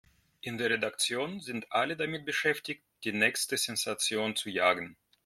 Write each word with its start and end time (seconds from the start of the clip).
In 0.41 0.57
der 0.57 0.71
Redaktion 0.71 1.41
sind 1.41 1.71
alle 1.71 1.95
damit 1.95 2.25
beschäftigt, 2.25 2.83
die 3.03 3.11
nächste 3.13 3.55
Sensation 3.55 4.35
zu 4.35 4.49
jagen. 4.49 4.97